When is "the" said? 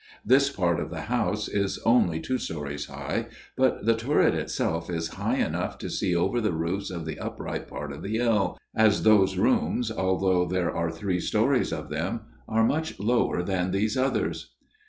0.89-1.01, 3.85-3.93, 6.41-6.53, 7.05-7.19, 8.01-8.17